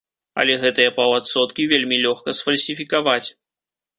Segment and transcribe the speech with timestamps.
[0.43, 3.29] Але гэтыя паўадсоткі вельмі лёгка сфальсіфікаваць.